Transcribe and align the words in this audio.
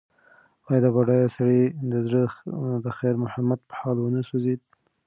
ایا 0.67 0.77
د 0.83 0.85
بډایه 0.95 1.27
سړي 1.35 1.61
زړه 2.07 2.23
د 2.83 2.85
خیر 2.97 3.15
محمد 3.23 3.59
په 3.69 3.73
حال 3.79 3.97
ونه 3.99 4.21
سوځېد؟ 4.29 4.61